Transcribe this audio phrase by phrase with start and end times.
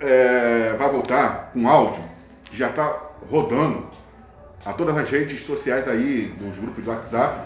[0.00, 2.02] é, vai voltar com áudio,
[2.44, 2.96] que já está
[3.30, 3.86] rodando
[4.64, 7.40] a todas as redes sociais aí, nos grupos de WhatsApp,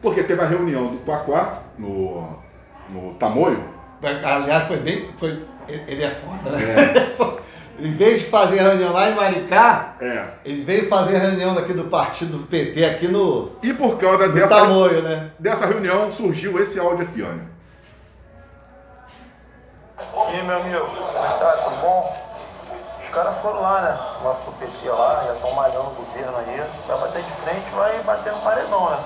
[0.00, 2.38] porque teve a reunião do Quaquá no,
[2.88, 3.62] no Tamoio.
[4.02, 5.10] Aliás, foi bem.
[5.18, 6.62] Foi, ele é foda, né?
[6.62, 7.38] É.
[7.86, 10.24] em vez de fazer reunião lá em Maricá, É.
[10.44, 14.48] ele veio fazer reunião daqui do partido do PT aqui no, E por causa dessa,
[14.48, 15.32] Tamoio, né?
[15.38, 17.57] dessa reunião surgiu esse áudio aqui, olha.
[20.30, 21.52] E meu amigo, é que tá?
[21.64, 22.12] Tudo bom?
[23.02, 23.98] Os caras foram lá, né?
[24.22, 26.70] Nosso do PT lá, já estão malhando o governo aí.
[26.86, 28.98] Vai bater de frente, vai bater no paredão, né?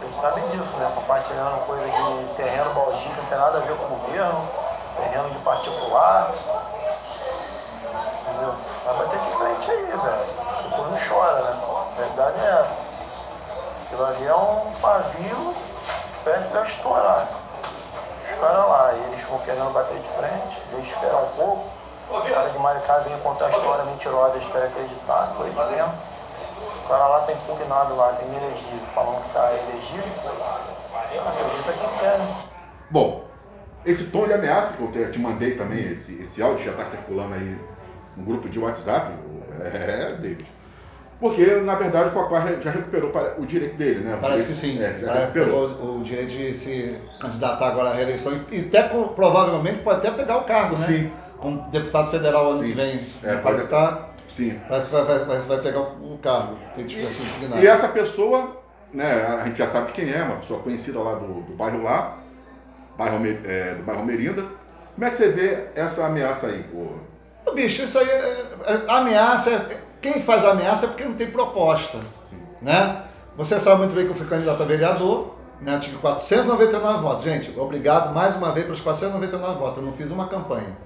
[0.00, 0.90] Eles sabem disso, né?
[0.94, 4.48] Compartilhando coisa de terreno baldio que não tem nada a ver com o governo,
[4.96, 6.30] terreno de particular.
[8.22, 8.54] Entendeu?
[8.86, 10.26] Vai bater de frente aí, velho.
[10.62, 11.60] Depois não chora, né?
[11.60, 12.76] A verdade é essa.
[13.84, 15.54] Aquilo ali é um pavio
[16.24, 17.26] perto de estourar
[18.38, 21.64] os caras lá, eles vão querendo bater de frente, deixa esperar um pouco.
[22.10, 25.92] O cara de Maricá vem contar história mentirosa, querem acreditar, foi isso mesmo.
[26.84, 30.08] O cara lá tá impugnado lá, tem elegido, falando que tá elegido.
[30.94, 32.36] Acredita quem quer, né?
[32.90, 33.24] Bom,
[33.84, 37.34] esse tom de ameaça que eu te, mandei também, esse, esse áudio já está circulando
[37.34, 37.60] aí
[38.16, 39.12] no grupo de WhatsApp,
[39.60, 40.17] é.
[41.20, 44.16] Porque, na verdade, o Quaquá já recuperou o direito dele, né?
[44.20, 44.80] Parece que sim.
[44.80, 45.66] É, já recuperou.
[45.68, 50.10] o, o direito de se candidatar agora à reeleição e até pro- provavelmente pode até
[50.16, 50.86] pegar o cargo, né?
[50.86, 51.12] Sim.
[51.42, 52.68] Um deputado federal ano Sim.
[52.68, 53.06] que vem.
[53.24, 54.10] É, pode estar.
[54.36, 54.60] Sim.
[54.68, 57.62] Parece que vai, vai, vai, vai pegar o cargo, que tivesse indignado.
[57.62, 58.56] E essa pessoa,
[58.94, 62.18] né, a gente já sabe quem é, uma pessoa conhecida lá do, do bairro lá,
[62.96, 64.44] bairro, é, do bairro Merinda.
[64.94, 67.52] Como é que você vê essa ameaça aí, pô?
[67.52, 69.66] Bicho, isso aí é, é- ameaça.
[70.00, 71.98] Quem faz ameaça é porque não tem proposta.
[72.60, 73.04] Né?
[73.36, 75.74] Você sabe muito bem que eu fui candidato a vereador, né?
[75.74, 77.24] Eu tive 499 votos.
[77.24, 79.78] Gente, obrigado mais uma vez pelos 499 votos.
[79.78, 80.76] Eu não fiz uma campanha.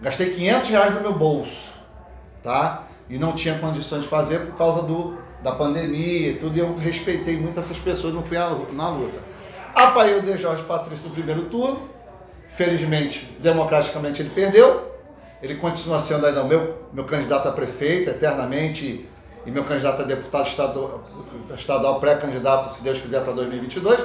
[0.00, 1.72] Gastei 500 reais do meu bolso,
[2.42, 2.84] tá?
[3.08, 6.56] E não tinha condições de fazer por causa do, da pandemia e tudo.
[6.56, 8.36] E eu respeitei muito essas pessoas, não fui
[8.72, 9.20] na luta.
[9.74, 11.88] Apoiei o De Jorge Patrício no primeiro turno.
[12.48, 14.91] Felizmente, democraticamente, ele perdeu.
[15.42, 19.08] Ele continua sendo ainda o meu, meu candidato a prefeito eternamente
[19.44, 21.04] e meu candidato a deputado estadual,
[21.56, 23.98] estadual pré-candidato, se Deus quiser, para 2022.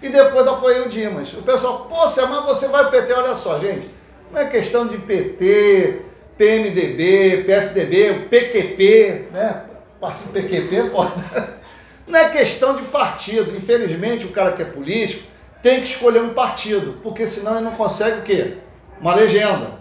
[0.00, 1.32] E depois apoiei o Dimas.
[1.32, 3.90] O pessoal, pô, Semana você vai PT, olha só, gente.
[4.30, 6.02] Não é questão de PT,
[6.36, 9.64] PMDB, PSDB, PQP, né?
[10.00, 11.12] Partido PQP é foda.
[12.06, 13.56] Não é questão de partido.
[13.56, 15.26] Infelizmente, o cara que é político
[15.62, 18.58] tem que escolher um partido, porque senão ele não consegue o quê?
[19.00, 19.73] Uma legenda.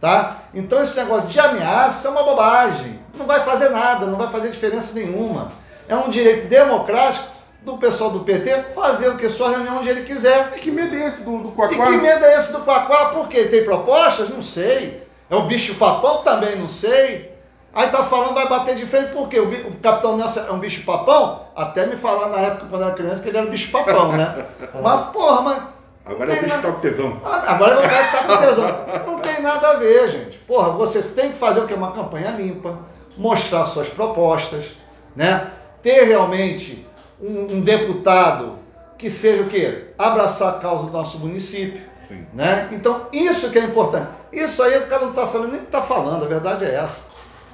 [0.00, 0.38] Tá?
[0.52, 3.00] Então esse negócio de ameaça é uma bobagem.
[3.14, 5.48] Não vai fazer nada, não vai fazer diferença nenhuma.
[5.88, 10.02] É um direito democrático do pessoal do PT fazer o que sua reunião onde ele
[10.02, 10.52] quiser.
[10.56, 11.86] E que medo é esse do, do E Quaquá?
[11.86, 13.06] que medo é esse do Paquá?
[13.06, 13.44] Por quê?
[13.44, 14.28] Tem propostas?
[14.28, 15.02] Não sei.
[15.30, 16.18] É o bicho papão?
[16.18, 17.32] Também não sei.
[17.74, 19.40] Aí tá falando, vai bater de frente, por quê?
[19.40, 21.48] O, o Capitão Nelson é um bicho papão?
[21.56, 24.12] Até me falaram na época, quando eu era criança, que ele era um bicho papão,
[24.12, 24.46] né?
[24.80, 25.62] mas, porra, mas...
[26.04, 27.20] Agora é o tem bicho que nada- tá com tesão.
[27.24, 28.86] Ah, Agora é o cara que tá com tesão.
[29.06, 30.38] Não tem nada a ver, gente.
[30.38, 31.72] Porra, você tem que fazer o que?
[31.74, 32.78] Uma campanha limpa,
[33.16, 34.76] mostrar suas propostas,
[35.16, 35.50] né?
[35.82, 36.86] Ter realmente
[37.20, 38.58] um, um deputado
[38.98, 39.86] que seja o quê?
[39.98, 41.80] Abraçar a causa do nosso município.
[42.06, 42.26] Sim.
[42.34, 42.68] Né?
[42.72, 44.08] Então, isso que é importante.
[44.30, 46.74] Isso aí o cara não está sabendo nem o que está falando, a verdade é
[46.74, 47.02] essa.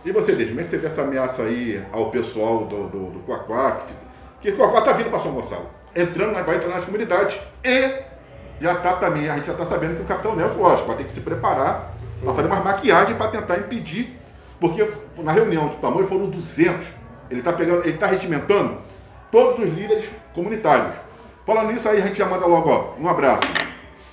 [0.04, 3.10] E você, Deide, como é que você vê essa ameaça aí ao pessoal do, do,
[3.10, 3.82] do Quaquá?
[4.40, 7.38] Que, que o Quaquá tá vindo para São Gonçalo, entrando, vai entrar nas comunidades.
[7.64, 8.09] E
[8.60, 11.04] já tá também, a gente já tá sabendo que o Capitão Nelson, lógico, vai ter
[11.04, 14.18] que se preparar para fazer umas maquiagens para tentar impedir.
[14.60, 16.86] Porque na reunião de tamanho foram 200.
[17.30, 18.76] Ele tá pegando, ele tá regimentando
[19.32, 20.94] todos os líderes comunitários.
[21.46, 23.40] Falando nisso, aí a gente já manda logo, ó, um abraço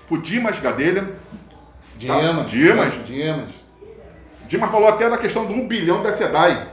[0.07, 1.11] pro Dimas Gadelha.
[1.97, 2.49] Dimas.
[2.49, 3.05] Dimas?
[3.05, 3.49] Dimas.
[4.47, 6.69] Dimas falou até da questão do 1 bilhão da SEDAI.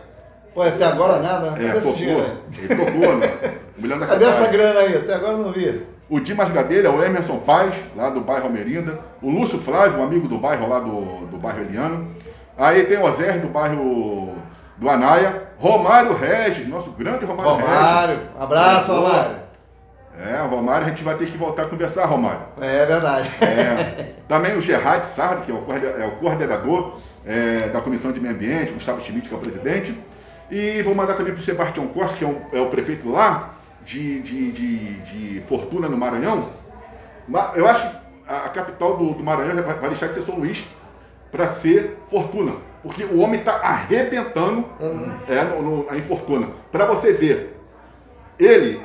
[0.54, 1.66] Pô, até agora nada, né?
[1.66, 1.96] É, tocou.
[1.96, 3.54] Ele tocou, né?
[3.78, 4.96] Um milhão da Cadê essa grana aí?
[4.96, 5.84] Até agora eu não vi.
[6.08, 9.00] O Dimas Gadelha, o Emerson Paz, lá do bairro Almerinda.
[9.22, 12.14] O Lúcio Flávio, um amigo do bairro lá do, do bairro Eliano.
[12.56, 14.36] Aí tem o Ozer do bairro
[14.76, 15.42] do Anaia.
[15.58, 18.20] Romário Regis, nosso grande Romário, Romário.
[18.38, 19.08] Abraço, Regis.
[19.08, 19.36] Romário.
[20.20, 22.42] É, Romário, a gente vai ter que voltar a conversar, Romário.
[22.60, 23.30] É verdade.
[23.40, 25.64] É, também o Gerard Sardo, que é o,
[26.00, 29.98] é o coordenador é, da Comissão de Meio Ambiente, Gustavo Schmidt, que é o presidente.
[30.50, 33.53] E vou mandar também para o Sebastião Costa, que é o, é o prefeito lá
[33.84, 36.50] de, de, de, de Fortuna, no Maranhão.
[37.28, 37.96] Ma- Eu acho que
[38.28, 40.64] a, a capital do, do Maranhão vai, deixar de ser São Luís
[41.30, 42.56] para ser Fortuna.
[42.82, 44.68] Porque o homem está arrebentando
[45.28, 46.48] é, no, no- em Fortuna.
[46.70, 47.58] Para você ver,
[48.38, 48.80] ele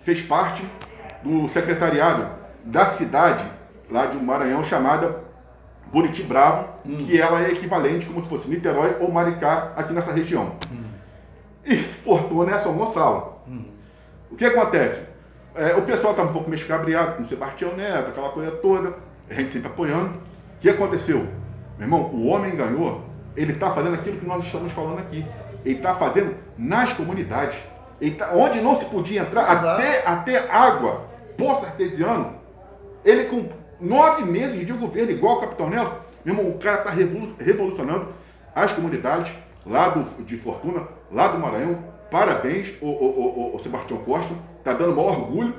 [0.00, 0.64] fez parte
[1.22, 2.28] do secretariado
[2.64, 3.44] da cidade
[3.90, 5.22] lá de Maranhão chamada
[5.86, 6.68] Buriti Bravo,
[7.06, 10.52] que ela é equivalente como se fosse Niterói ou Maricá aqui nessa região.
[11.64, 13.33] E Fortuna é São Gonçalo.
[14.34, 14.98] O que acontece?
[15.54, 18.96] É, o pessoal estava um pouco meio escabriado com o Sebastião Neto, aquela coisa toda,
[19.30, 20.08] a gente sempre apoiando.
[20.08, 21.18] O que aconteceu?
[21.78, 23.04] Meu irmão, o homem ganhou,
[23.36, 25.24] ele está fazendo aquilo que nós estamos falando aqui.
[25.64, 27.58] Ele está fazendo nas comunidades.
[28.18, 31.08] Tá, onde não se podia entrar, até, até água,
[31.38, 32.34] poço artesiano,
[33.04, 33.48] ele com
[33.80, 35.94] nove meses de governo, igual o Capitão Nelson,
[36.24, 38.08] meu irmão, o cara está revolucionando
[38.52, 39.32] as comunidades
[39.64, 41.93] lá do, de Fortuna, lá do Maranhão.
[42.14, 44.32] Parabéns, o, o, o, o Sebastião Costa,
[44.62, 45.52] tá dando maior orgulho.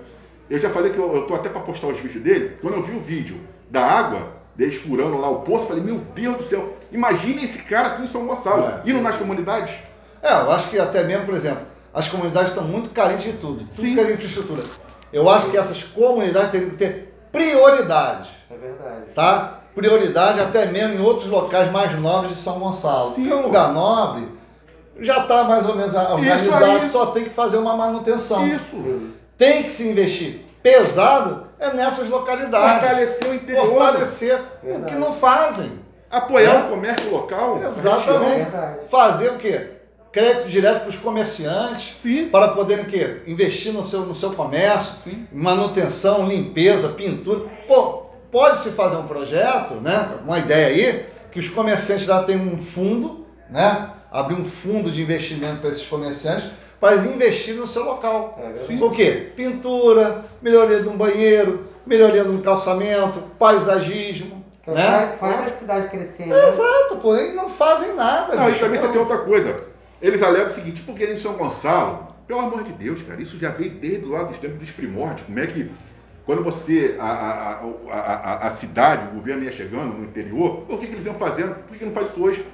[0.50, 2.57] Eu já falei que eu, eu tô até para postar os vídeos dele.
[2.62, 5.98] Quando eu vi o vídeo da água, deles furando lá o poço, eu falei, meu
[6.16, 8.90] Deus do céu, imagine esse cara aqui em São Gonçalo, É.
[8.90, 9.75] indo nas comunidades.
[10.24, 11.60] É, eu acho que até mesmo, por exemplo,
[11.94, 13.66] as comunidades estão muito carentes de tudo.
[13.66, 13.94] Tudo Sim.
[13.94, 14.63] que é infraestrutura.
[15.12, 18.30] Eu acho que essas comunidades teriam que ter prioridade.
[18.50, 19.12] É verdade.
[19.13, 19.60] tá?
[19.75, 23.08] Prioridade até mesmo em outros locais mais nobres de São Gonçalo.
[23.08, 24.30] Sim, Porque é um lugar nobre,
[25.00, 26.89] já está mais ou menos organizado, aí.
[26.89, 28.47] só tem que fazer uma manutenção.
[28.47, 28.75] Isso.
[29.38, 32.80] Tem que se investir pesado é nessas localidades.
[32.80, 33.68] Fortalecer o interior.
[33.68, 35.71] Fortalecer o que não fazem.
[36.09, 36.65] Apoiar Né?
[36.65, 37.62] o comércio local.
[37.62, 38.36] Exatamente.
[38.36, 38.77] Verdade.
[38.89, 39.68] Fazer o quê?
[40.12, 41.94] Crédito direto para os comerciantes.
[42.01, 42.30] Sim.
[42.30, 43.21] Para poderem o quê?
[43.27, 45.27] Investir no seu, no seu comércio, Sim.
[45.31, 47.48] manutenção, limpeza, pintura.
[47.68, 50.09] Pô, pode-se fazer um projeto, né?
[50.25, 53.89] Uma ideia aí, que os comerciantes lá têm um fundo, né?
[54.12, 56.50] Abrir um fundo de investimento para esses comerciantes
[56.80, 58.39] para eles investirem no seu local.
[58.39, 58.83] É.
[58.83, 59.31] O quê?
[59.36, 65.15] Pintura, melhoria de um banheiro, melhoria de um calçamento, paisagismo, Então, né?
[65.19, 66.50] faz, a cidade crescer, né?
[66.50, 68.36] Exato, pô, eles não fazem nada.
[68.36, 69.56] Não, e também você tem outra coisa.
[70.01, 73.50] Eles alegam o seguinte, porque em São Gonçalo, pelo amor de Deus, cara, isso já
[73.51, 75.25] veio desde lá dos tempos dos primórdios.
[75.25, 75.71] Como é que,
[76.25, 80.77] quando você, a, a, a, a, a cidade, o governo ia chegando no interior, o
[80.77, 81.56] que, que eles iam fazendo?
[81.56, 82.45] Por que, que não faz isso hoje?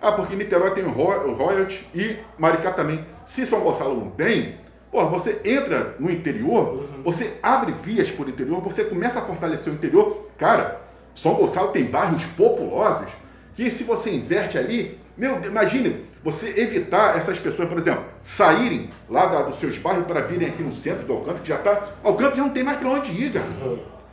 [0.00, 3.04] Ah, porque Niterói tem o Roy- o Royalty e Maricá também.
[3.24, 4.56] Se São Gonçalo não tem,
[4.92, 9.76] pô, você entra no interior, você abre vias por interior, você começa a fortalecer o
[9.76, 10.28] interior.
[10.38, 10.80] Cara,
[11.14, 13.10] São Gonçalo tem bairros populosos
[13.54, 19.26] que se você inverte ali, meu imagine você evitar essas pessoas, por exemplo, saírem lá
[19.26, 21.82] da- dos seus bairros para virem aqui no centro do Alcântara, que já está.
[22.04, 23.46] Alcântara já não tem mais para onde ir, cara.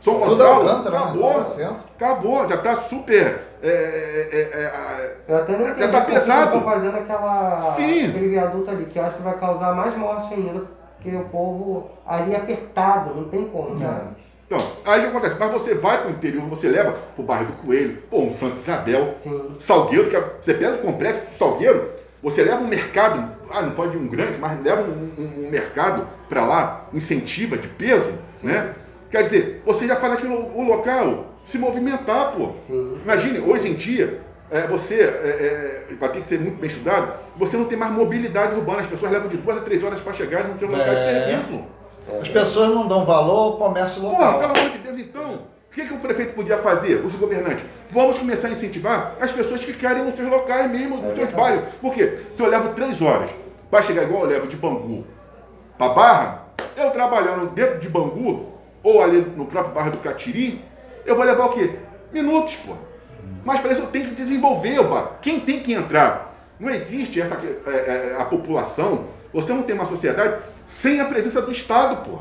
[0.04, 1.02] São Gonçalo, Alcântara, né?
[1.04, 1.44] acabou.
[1.44, 1.84] Centro.
[1.96, 3.40] Acabou, já está super.
[3.62, 6.44] é, é, é, Eu até não Já entendi tá pesado.
[6.44, 8.08] estão fazendo aquela, Sim.
[8.10, 10.64] aquele viaduto ali, que eu acho que vai causar mais morte ainda,
[10.96, 14.00] porque o povo ali é apertado, não tem como, né?
[14.46, 15.36] Então, aí o que acontece?
[15.40, 18.34] Mas você vai para o interior, você leva para o bairro do Coelho, pô, um
[18.34, 19.52] Santa Isabel, Sim.
[19.58, 21.88] Salgueiro, que é- você pega o complexo do Salgueiro,
[22.22, 25.50] você leva um mercado, ah, não pode ir um grande, mas leva um, um- um
[25.50, 28.12] mercado para lá, incentiva de peso,
[28.42, 28.74] né?
[29.14, 32.48] Quer dizer, você já faz aquilo, o local se movimentar, pô.
[32.66, 32.98] Sim.
[33.04, 34.20] Imagine, hoje em dia,
[34.50, 37.92] é, você é, é, vai ter que ser muito bem estudado, você não tem mais
[37.92, 40.84] mobilidade urbana, as pessoas levam de duas a três horas para chegar no seu local
[40.96, 41.26] de É.
[41.28, 41.62] serviço.
[42.20, 44.40] As pessoas não dão valor ao comércio Porra, local.
[44.40, 47.64] pelo amor de Deus, então, o que, que o prefeito podia fazer, os governantes?
[47.90, 51.72] Vamos começar a incentivar as pessoas ficarem nos seus locais mesmo, nos seus bairros.
[51.80, 52.18] Por quê?
[52.34, 53.30] Se eu levo três horas
[53.70, 55.06] para chegar igual eu levo de Bangu
[55.78, 56.42] para Barra,
[56.76, 58.53] eu trabalhando dentro de Bangu,
[58.84, 60.62] ou ali no próprio bairro do Catiri,
[61.04, 61.78] eu vou levar o quê?
[62.12, 62.74] Minutos, pô.
[63.44, 65.12] Mas para isso eu tenho que desenvolver, opa.
[65.20, 66.34] Quem tem que entrar?
[66.60, 67.34] Não existe essa
[67.66, 69.06] é, é, a população.
[69.32, 72.18] Você não tem uma sociedade sem a presença do Estado, pô.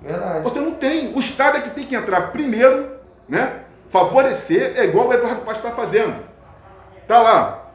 [0.00, 0.42] Verdade.
[0.42, 1.14] Você não tem.
[1.14, 2.96] O Estado é que tem que entrar primeiro,
[3.28, 3.60] né?
[3.90, 6.16] Favorecer, é igual o Eduardo Paes está fazendo.
[7.06, 7.72] Tá lá,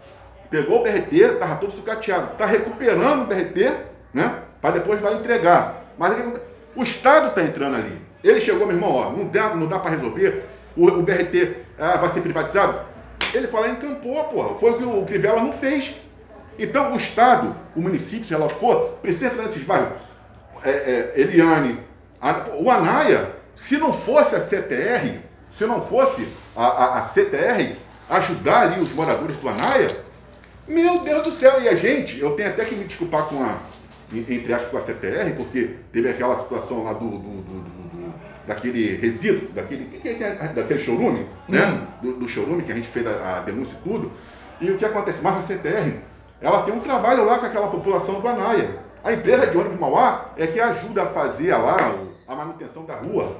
[0.49, 2.35] pegou o BRT, tava todo sucateado.
[2.37, 3.71] Tá recuperando o BRT,
[4.13, 4.41] né?
[4.59, 5.85] Para depois vai entregar.
[5.97, 6.15] Mas
[6.77, 8.01] o Estado está entrando ali.
[8.23, 10.43] Ele chegou, meu irmão, ó, não dá, não dá para resolver.
[10.75, 12.79] O, o BRT ah, vai ser privatizado.
[13.33, 14.59] Ele falou, encampou, porra.
[14.59, 15.93] Foi o que o Crivella não fez.
[16.59, 20.01] Então, o Estado, o município, se ela for, precisa entrar nesses bairros.
[20.63, 21.79] É, é, Eliane,
[22.21, 25.19] a- o Anaia, se não fosse a CTR,
[25.55, 27.75] se não fosse a, a- a CTR
[28.09, 29.87] ajudar ali os moradores do Anaia,
[30.67, 33.57] meu Deus do céu, e a gente, eu tenho até que me desculpar com a,
[34.13, 38.13] entre aspas, com a CTR, porque teve aquela situação lá do, do- do- do- do-
[38.47, 41.85] daquele resíduo, daquele, que que é, daquele showroom, né?
[42.01, 44.11] Do, do showroom que a gente fez a, a denúncia e tudo.
[44.61, 45.19] E o que acontece?
[45.21, 45.99] Mas a CTR,
[46.41, 48.79] ela tem um trabalho lá com aquela população do Anaia.
[49.03, 51.75] A empresa de ônibus Mauá é que ajuda a fazer lá
[52.27, 53.35] a manutenção da rua.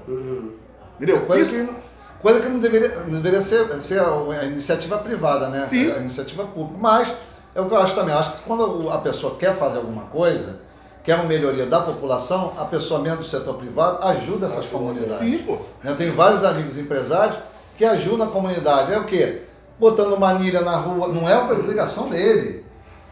[0.98, 1.22] Entendeu?
[1.26, 1.76] Coisa Isso- que,
[2.22, 5.66] coisa que não deveria, deveria ser, ser a iniciativa privada, né?
[5.70, 5.92] Sim.
[5.92, 6.78] A iniciativa pública.
[6.82, 7.14] Mas
[7.58, 8.14] é o que eu acho também.
[8.14, 10.60] Eu acho que quando a pessoa quer fazer alguma coisa,
[11.04, 15.18] quer uma melhoria da população, a pessoa mesmo do setor privado ajuda essas comunidades.
[15.20, 15.58] Sim, pô.
[15.84, 17.38] Eu tenho vários amigos empresários
[17.78, 18.94] que ajuda a comunidade.
[18.94, 19.42] É o quê?
[19.80, 22.66] Botando manilha na rua, não é obrigação dele.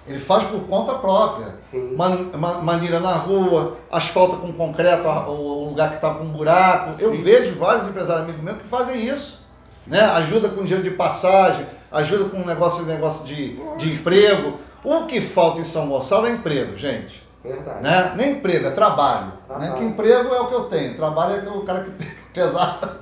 [0.07, 1.55] Ele faz por conta própria.
[1.97, 6.93] Man, man- manilha na rua, asfalta com concreto o lugar que está com buraco.
[6.99, 9.44] Eu vejo vários empresários amigos meus que fazem isso.
[9.87, 9.99] Né?
[10.01, 14.59] Ajuda com dinheiro de passagem, ajuda com negócio, negócio de, de emprego.
[14.83, 17.23] O que falta em São Gonçalo é emprego, gente.
[17.43, 17.83] Verdade.
[17.83, 18.13] Né?
[18.15, 19.33] Nem emprego, é trabalho.
[19.47, 19.71] Trabalho.
[19.71, 19.77] Né?
[19.77, 22.97] Que emprego é o que eu tenho, trabalho é o cara que pega pesado.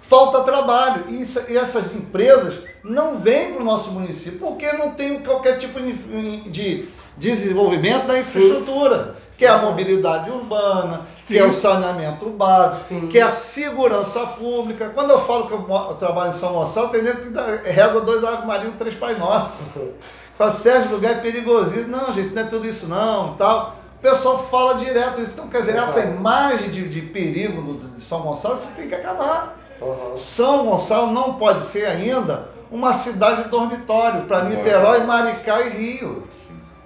[0.00, 1.04] Falta trabalho.
[1.08, 5.58] E, isso- e essas empresas não vêm para o nosso município porque não tem qualquer
[5.58, 12.26] tipo de, de desenvolvimento da infraestrutura, que é a mobilidade urbana, que é o saneamento
[12.28, 13.06] básico, Sim.
[13.08, 14.90] que é a segurança pública.
[14.90, 18.02] Quando eu falo que eu, eu trabalho em São Gonçalo, tem gente que dá- reza
[18.02, 19.60] dois Ave Maria, três Pai Nosso.
[20.36, 21.96] Fala, Sérgio, lugar é perigosíssimo.
[21.96, 23.76] Não, gente, não é tudo isso não, tal.
[23.98, 25.30] O pessoal fala direto isso.
[25.32, 28.94] Então, quer dizer, essa imagem de, de perigo do- de São Gonçalo, isso tem que
[28.94, 29.56] acabar.
[29.80, 30.16] Uhum.
[30.18, 36.24] São Gonçalo não pode ser ainda uma cidade dormitório para Niterói, Maricá e Rio.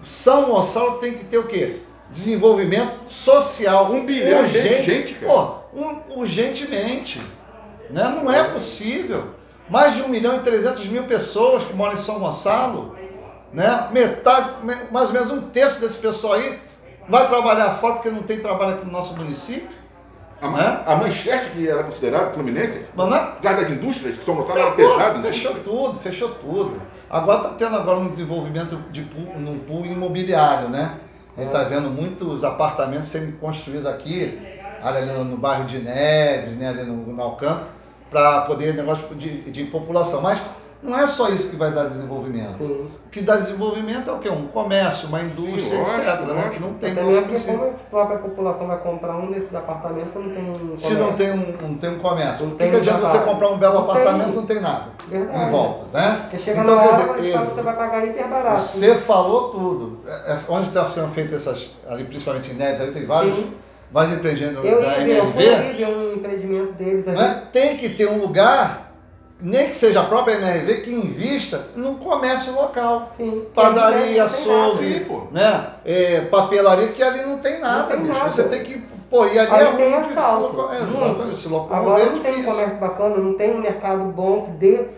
[0.04, 1.80] São Gonçalo tem que ter o quê?
[2.14, 3.90] Desenvolvimento social.
[3.92, 5.32] Um bilhão de gente, cara.
[5.32, 5.56] Pô,
[6.16, 7.20] urgentemente.
[7.90, 8.02] Né?
[8.04, 9.34] Não é possível.
[9.68, 12.96] Mais de 1 milhão e 300 mil pessoas que moram em São Gonçalo.
[13.52, 13.88] Né?
[13.92, 16.58] Metade, me- mais ou menos um terço desse pessoal aí
[17.08, 19.68] vai trabalhar fora porque não tem trabalho aqui no nosso município.
[20.40, 23.18] A, ma- a manchete que era considerada Fluminense, Não é?
[23.20, 25.18] por causa das indústrias, que São Gonçalo era pesado.
[25.20, 25.32] né?
[25.32, 26.80] Fechou tudo, fechou tudo.
[27.10, 30.96] Agora está tendo agora um desenvolvimento de pool, num pool imobiliário, né?
[31.36, 34.38] A gente está vendo muitos apartamentos sendo construídos aqui,
[34.82, 36.68] ali no, no bairro de Neves, né?
[36.68, 37.66] ali no, no Alcântara,
[38.08, 40.20] para poder negócio de, de população.
[40.20, 40.40] Mas
[40.84, 42.58] não é só isso que vai dar desenvolvimento.
[42.58, 42.88] Sim.
[43.06, 44.28] O que dá desenvolvimento é o quê?
[44.28, 46.20] Um comércio, uma indústria, lógico, etc.
[46.22, 46.50] Né?
[46.52, 49.54] Que não tem Até mesmo nosso porque como a própria população vai comprar um desses
[49.54, 52.68] apartamentos, você não tem um Se não tem um, não tem um comércio, o que,
[52.68, 53.90] que adianta você comprar um belo Não tem.
[53.92, 55.44] apartamento não tem nada Verdade.
[55.44, 56.18] em volta, né?
[56.22, 58.60] Porque chega então, na quer hora, dizer, então ex- você vai pagar hiper barato.
[58.60, 59.98] Você falou tudo.
[60.08, 63.52] É- é- Onde está sendo feitas essas, ali principalmente em Neves, ali tem vários, Sim.
[63.92, 65.38] vários empreendimentos Eu da eu MRV.
[65.72, 67.16] ver um empreendimento deles ali.
[67.16, 67.42] Né?
[67.52, 68.83] Tem que ter um lugar,
[69.40, 73.10] nem que seja a própria MRV, que invista no comércio local.
[73.16, 73.44] Sim.
[73.54, 75.70] Padaria, não açougue, né?
[75.84, 78.12] É, papelaria, que ali não tem nada, tem bicho.
[78.12, 78.30] nada.
[78.30, 78.82] Você tem que.
[79.10, 80.82] Pô, e ali Ali é ruim de se é.
[80.82, 84.42] Exatamente, se locomover Agora é não tem um comércio bacana, não tem um mercado bom
[84.42, 84.88] que dê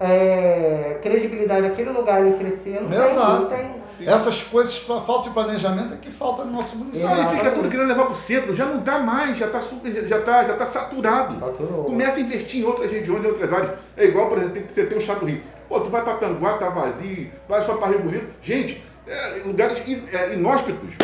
[0.00, 2.80] é, credibilidade àquele lugar em crescer.
[2.80, 3.42] Não tem, Exato.
[3.42, 3.80] não tem.
[4.06, 7.06] Essas coisas, falta de planejamento, é que falta no nosso município.
[7.14, 10.20] Aí fica tudo querendo levar pro centro, já não dá mais, já está super, já
[10.22, 11.38] tá, já tá saturado.
[11.38, 11.84] Saturou.
[11.84, 13.72] Começa a investir em outras regiões, em outras áreas.
[13.98, 15.42] É igual, por exemplo, tem que você tem o Chá do Rio.
[15.68, 18.26] Pô, tu vai pra Tanguá, tá vazio, vai só pra Rio Bonito.
[18.40, 19.82] Gente, é, lugares
[20.14, 20.94] é, inóspitos.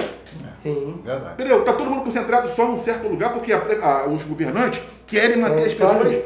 [0.62, 1.00] Sim.
[1.04, 1.34] Verdade.
[1.34, 1.62] Entendeu?
[1.64, 5.62] Tá todo mundo concentrado só num certo lugar porque a- a- os governantes querem manter
[5.62, 6.18] É, as pessoas.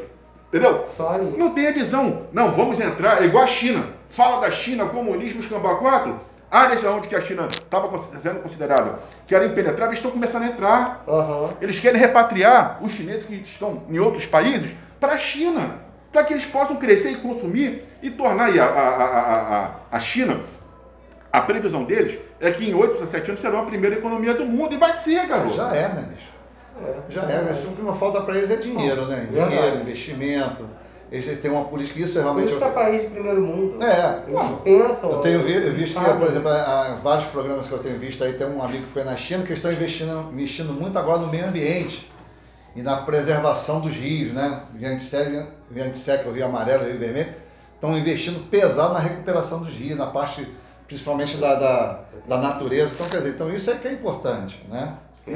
[0.51, 0.85] Entendeu?
[0.97, 1.37] Só ali.
[1.37, 2.23] Não tem a visão.
[2.33, 3.21] Não, vamos entrar.
[3.21, 3.85] É igual a China.
[4.09, 6.19] Fala da China, comunismo, escambau 4.
[6.51, 7.89] Áreas onde que a China estava
[8.19, 11.05] sendo considerada que era impenetrável, estão começando a entrar.
[11.07, 11.51] Aham.
[11.61, 15.77] Eles querem repatriar os chineses que estão em outros países para a China,
[16.11, 19.99] para que eles possam crescer e consumir e tornar aí a, a, a, a, a
[20.01, 20.41] China.
[21.31, 24.43] A previsão deles é que em 8 a 7 anos serão a primeira economia do
[24.43, 25.55] mundo e vai ser, garoto.
[25.55, 26.30] Já é, né, bicho?
[27.09, 29.27] Já é, mas o que não falta para eles é dinheiro, né?
[29.29, 29.55] Verdade.
[29.55, 30.65] Dinheiro, investimento.
[31.11, 32.49] Eles têm uma política, isso é realmente.
[32.51, 33.83] isso que é país de primeiro mundo.
[33.83, 34.23] É.
[34.29, 35.11] Eles pensam.
[35.11, 36.17] Eu tenho vi- eu visto que, sabe?
[36.19, 39.03] por exemplo, há vários programas que eu tenho visto aí, tem um amigo que foi
[39.03, 42.09] na China que estão investindo, investindo muito agora no meio ambiente
[42.77, 44.61] e na preservação dos rios, né?
[44.73, 47.33] Viantsec, Viantsec, o Rio Amarelo, o Rio Vermelho,
[47.75, 50.47] estão investindo pesado na recuperação dos rios, na parte
[50.87, 52.93] principalmente da, da, da natureza.
[52.95, 54.93] Então, quer dizer, então isso é que é importante, né?
[55.25, 55.33] Sim.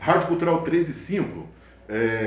[0.00, 1.48] Rádio Cultural 13 e 5.
[1.88, 2.24] É,